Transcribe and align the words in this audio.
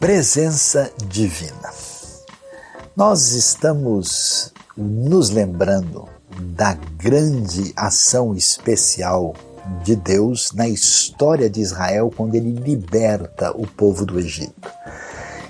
Presença 0.00 0.90
divina. 1.08 1.70
Nós 2.96 3.32
estamos 3.32 4.50
nos 4.74 5.28
lembrando 5.28 6.08
da 6.40 6.72
grande 6.96 7.74
ação 7.76 8.34
especial 8.34 9.34
de 9.84 9.94
Deus 9.94 10.52
na 10.52 10.66
história 10.66 11.50
de 11.50 11.60
Israel 11.60 12.10
quando 12.16 12.34
ele 12.34 12.50
liberta 12.50 13.50
o 13.54 13.66
povo 13.66 14.06
do 14.06 14.18
Egito. 14.18 14.70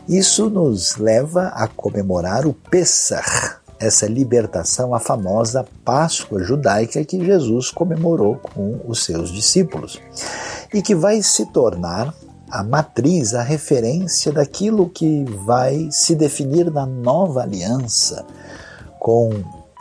Isso 0.08 0.50
nos 0.50 0.96
leva 0.96 1.52
a 1.54 1.68
comemorar 1.68 2.44
o 2.44 2.52
Pessah, 2.52 3.60
essa 3.78 4.06
libertação, 4.08 4.92
a 4.92 4.98
famosa 4.98 5.64
Páscoa 5.84 6.42
judaica 6.42 7.04
que 7.04 7.24
Jesus 7.24 7.70
comemorou 7.70 8.34
com 8.34 8.80
os 8.84 9.04
seus 9.04 9.30
discípulos 9.30 10.00
e 10.74 10.82
que 10.82 10.96
vai 10.96 11.22
se 11.22 11.46
tornar 11.52 12.12
a 12.50 12.62
matriz, 12.64 13.34
a 13.34 13.42
referência 13.42 14.32
daquilo 14.32 14.88
que 14.88 15.24
vai 15.44 15.88
se 15.90 16.14
definir 16.14 16.70
na 16.70 16.84
nova 16.84 17.42
aliança 17.42 18.24
com 18.98 19.30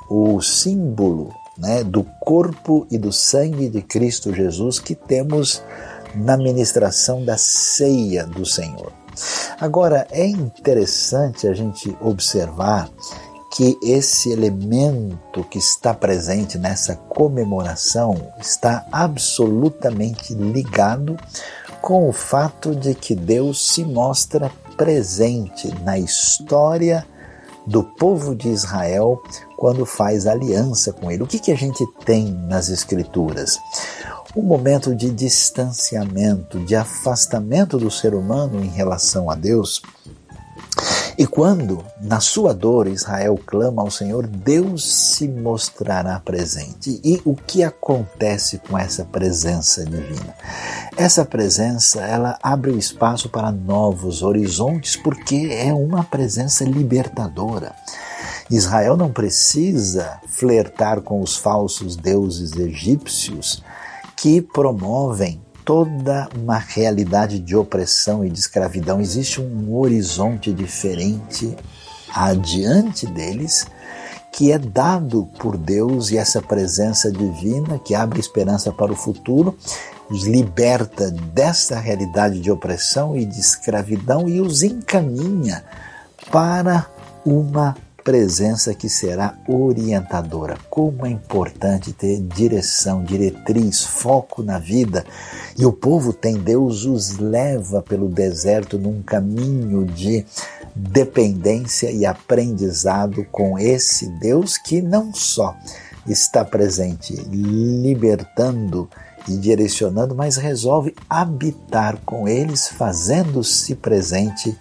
o 0.10 0.41
símbolo 0.41 1.34
né, 1.58 1.84
do 1.84 2.04
corpo 2.22 2.88
e 2.90 2.98
do 2.98 3.12
sangue 3.12 3.70
de 3.70 3.82
Cristo 3.82 4.34
Jesus 4.34 4.80
que 4.80 4.96
temos 4.96 5.62
na 6.16 6.38
ministração 6.38 7.24
da 7.24 7.38
ceia 7.38 8.26
do 8.26 8.46
Senhor. 8.46 8.91
Agora, 9.60 10.08
é 10.12 10.26
interessante 10.26 11.48
a 11.48 11.54
gente 11.54 11.96
observar 11.99 12.90
que 13.52 13.77
esse 13.84 14.32
elemento 14.32 15.44
que 15.49 15.58
está 15.58 15.94
presente 15.94 16.58
nessa 16.58 16.96
comemoração 16.96 18.16
está 18.40 18.86
absolutamente 18.91 20.34
ligado 20.34 21.18
com 21.82 22.08
o 22.08 22.14
fato 22.14 22.76
de 22.76 22.94
que 22.94 23.16
Deus 23.16 23.74
se 23.74 23.84
mostra 23.84 24.52
presente 24.77 25.74
na 25.84 25.98
história 25.98 27.05
do 27.66 27.84
povo 27.84 28.36
de 28.36 28.49
Israel 28.49 29.21
quando 29.55 29.86
faz 29.86 30.26
aliança 30.26 30.91
com 30.91 31.12
ele. 31.12 31.24
O 31.24 31.27
que, 31.27 31.40
que 31.40 31.52
a 31.52 31.55
gente 31.55 31.86
tem 32.05 32.32
nas 32.32 32.70
Escrituras? 32.70 33.58
Um 34.36 34.41
momento 34.41 34.96
de 34.96 35.10
distanciamento, 35.12 36.60
de 36.60 36.76
afastamento 36.76 37.77
do 37.77 37.91
ser 37.91 38.14
humano 38.14 38.64
em 38.64 38.70
relação 38.70 39.30
a 39.30 39.36
Deus, 39.36 39.82
e 41.20 41.27
quando, 41.27 41.84
na 41.99 42.21
sua 42.21 42.53
dor, 42.53 42.87
Israel 42.87 43.37
clama 43.45 43.81
ao 43.81 43.91
Senhor, 43.91 44.25
Deus 44.25 44.89
se 44.89 45.27
mostrará 45.27 46.17
presente. 46.17 47.01
E 47.03 47.21
o 47.25 47.35
que 47.35 47.62
acontece 47.62 48.57
com 48.59 48.77
essa 48.77 49.03
presença 49.03 49.84
divina? 49.84 50.34
Essa 50.95 51.25
presença, 51.25 51.99
ela 51.99 52.40
abre 52.41 52.71
o 52.71 52.79
espaço 52.79 53.27
para 53.27 53.51
novos 53.51 54.23
horizontes, 54.23 54.95
porque 54.95 55.49
é 55.51 55.73
uma 55.73 56.05
presença 56.05 56.63
libertadora. 56.63 57.75
Israel 58.49 58.95
não 58.95 59.12
precisa 59.12 60.21
flertar 60.25 61.01
com 61.01 61.20
os 61.20 61.35
falsos 61.35 61.97
deuses 61.97 62.55
egípcios 62.55 63.62
que 64.16 64.41
promovem 64.41 65.41
toda 65.69 66.28
uma 66.35 66.57
realidade 66.57 67.38
de 67.38 67.56
opressão 67.56 68.25
e 68.25 68.29
de 68.31 68.39
escravidão. 68.39 69.00
Existe 69.00 69.39
um 69.39 69.78
horizonte 69.78 70.51
diferente 70.51 71.56
adiante 72.12 73.06
deles 73.06 73.67
que 74.31 74.51
é 74.51 74.57
dado 74.57 75.29
por 75.38 75.56
Deus 75.57 76.09
e 76.09 76.17
essa 76.17 76.41
presença 76.41 77.12
divina 77.12 77.78
que 77.78 77.94
abre 77.94 78.19
esperança 78.19 78.72
para 78.72 78.91
o 78.91 78.95
futuro, 78.95 79.56
os 80.09 80.25
liberta 80.25 81.12
dessa 81.12 81.79
realidade 81.79 82.40
de 82.40 82.50
opressão 82.50 83.16
e 83.16 83.23
de 83.23 83.40
escravidão 83.40 84.28
e 84.28 84.41
os 84.41 84.63
encaminha 84.63 85.63
para 86.31 86.88
uma 87.24 87.78
presença 88.04 88.74
que 88.74 88.90
será 88.90 89.38
orientadora. 89.48 90.58
Como 90.70 91.06
é 91.06 91.10
importante 91.10 91.94
ter 91.94 92.20
direção, 92.22 93.04
diretriz, 93.04 93.84
foco 93.84 94.42
na 94.42 94.60
vida. 94.60 95.06
E 95.58 95.66
o 95.66 95.72
povo 95.72 96.14
tem, 96.14 96.38
Deus 96.38 96.86
os 96.86 97.18
leva 97.18 97.82
pelo 97.82 98.08
deserto 98.08 98.78
num 98.78 99.02
caminho 99.02 99.86
de 99.86 100.26
dependência 100.76 101.92
e 101.92 102.06
aprendizado 102.06 103.26
com 103.32 103.59
esse 103.59 104.08
Deus 104.20 104.58
que 104.58 104.82
não 104.82 105.14
só 105.14 105.56
está 106.08 106.44
presente, 106.44 107.14
libertando 107.30 108.90
e 109.28 109.38
direcionando, 109.38 110.16
mas 110.16 110.38
resolve 110.38 110.96
habitar 111.09 111.98
com 112.06 112.28
eles, 112.28 112.68
fazendo-se 112.68 113.76
presente 113.76 114.58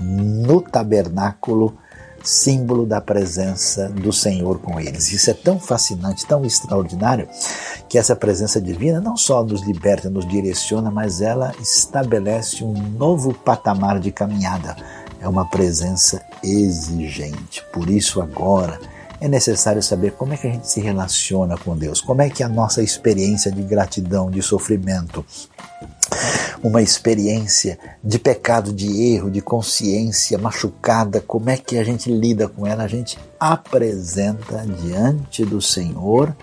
no 0.00 0.60
tabernáculo 0.60 1.76
símbolo 2.22 2.86
da 2.86 3.00
presença 3.00 3.88
do 3.88 4.12
Senhor 4.12 4.58
com 4.58 4.78
eles. 4.78 5.12
Isso 5.12 5.30
é 5.30 5.34
tão 5.34 5.58
fascinante, 5.58 6.26
tão 6.26 6.44
extraordinário, 6.44 7.28
que 7.88 7.98
essa 7.98 8.16
presença 8.16 8.60
divina 8.60 9.00
não 9.00 9.16
só 9.16 9.44
nos 9.44 9.62
liberta, 9.62 10.10
nos 10.10 10.26
direciona, 10.26 10.90
mas 10.90 11.20
ela 11.20 11.52
estabelece 11.60 12.64
um 12.64 12.72
novo 12.72 13.34
patamar 13.34 13.98
de 13.98 14.10
caminhada. 14.10 14.76
É 15.20 15.28
uma 15.28 15.48
presença 15.48 16.22
exigente. 16.42 17.64
Por 17.72 17.88
isso, 17.88 18.20
agora, 18.20 18.80
é 19.22 19.28
necessário 19.28 19.80
saber 19.80 20.14
como 20.14 20.34
é 20.34 20.36
que 20.36 20.48
a 20.48 20.50
gente 20.50 20.68
se 20.68 20.80
relaciona 20.80 21.56
com 21.56 21.76
Deus, 21.76 22.00
como 22.00 22.22
é 22.22 22.28
que 22.28 22.42
a 22.42 22.48
nossa 22.48 22.82
experiência 22.82 23.52
de 23.52 23.62
gratidão, 23.62 24.28
de 24.28 24.42
sofrimento, 24.42 25.24
uma 26.60 26.82
experiência 26.82 27.78
de 28.02 28.18
pecado, 28.18 28.72
de 28.72 29.14
erro, 29.14 29.30
de 29.30 29.40
consciência 29.40 30.36
machucada, 30.38 31.20
como 31.20 31.50
é 31.50 31.56
que 31.56 31.78
a 31.78 31.84
gente 31.84 32.10
lida 32.10 32.48
com 32.48 32.66
ela? 32.66 32.82
A 32.82 32.88
gente 32.88 33.16
apresenta 33.38 34.66
diante 34.66 35.44
do 35.44 35.62
Senhor 35.62 36.36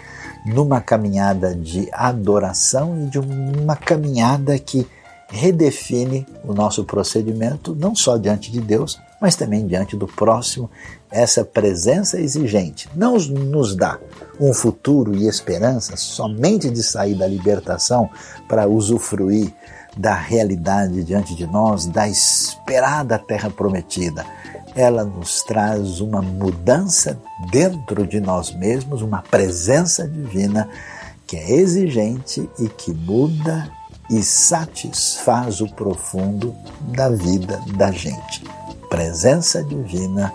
numa 0.46 0.80
caminhada 0.80 1.54
de 1.54 1.90
adoração 1.92 3.04
e 3.04 3.10
de 3.10 3.20
uma 3.20 3.76
caminhada 3.76 4.58
que 4.58 4.88
redefine 5.28 6.26
o 6.46 6.54
nosso 6.54 6.86
procedimento, 6.86 7.76
não 7.76 7.94
só 7.94 8.16
diante 8.16 8.50
de 8.50 8.62
Deus, 8.62 8.98
mas 9.20 9.36
também 9.36 9.68
diante 9.68 9.96
do 9.96 10.08
próximo. 10.08 10.70
Essa 11.12 11.44
presença 11.44 12.20
exigente 12.20 12.90
não 12.96 13.18
nos 13.18 13.76
dá 13.76 14.00
um 14.40 14.54
futuro 14.54 15.16
e 15.16 15.28
esperança 15.28 15.98
somente 15.98 16.70
de 16.70 16.84
sair 16.84 17.16
da 17.16 17.28
libertação 17.28 18.10
para 18.48 18.68
usufruir 18.68 19.54
da 19.98 20.14
realidade 20.14 21.04
diante 21.04 21.36
de 21.36 21.46
nós, 21.48 21.86
da 21.86 22.08
esperada 22.08 23.18
terra 23.18 23.50
prometida. 23.50 24.26
Ela 24.76 25.04
nos 25.04 25.42
traz 25.42 26.00
uma 26.00 26.22
mudança 26.22 27.20
dentro 27.52 28.06
de 28.06 28.22
nós 28.22 28.54
mesmos, 28.56 29.02
uma 29.02 29.22
presença 29.24 30.08
divina 30.08 30.70
que 31.26 31.36
é 31.36 31.52
exigente 31.52 32.50
e 32.60 32.68
que 32.70 32.94
muda 32.94 33.70
e 34.10 34.24
satisfaz 34.24 35.62
o 35.62 35.68
profundo 35.68 36.56
da 36.96 37.10
vida 37.10 37.62
da 37.76 37.92
gente. 37.92 38.44
Presença 38.90 39.64
divina 39.64 40.34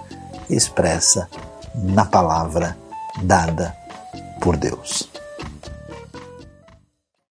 expressa 0.48 1.28
na 1.74 2.04
palavra 2.04 2.76
dada 3.22 3.74
por 4.40 4.56
Deus. 4.56 5.13